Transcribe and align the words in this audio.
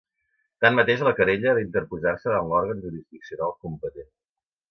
Tanmateix, 0.63 1.03
la 1.07 1.11
querella 1.19 1.51
ha 1.51 1.57
d'interposar-se 1.59 2.31
davant 2.31 2.49
l'òrgan 2.53 2.81
jurisdiccional 2.87 3.55
competent. 3.67 4.13